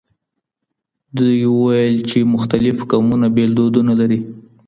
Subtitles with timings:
[1.17, 4.19] دوی وویل چې مختلف قومونه بېل دودونه لري.